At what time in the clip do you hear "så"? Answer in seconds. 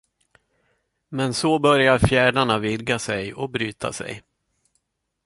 1.33-1.59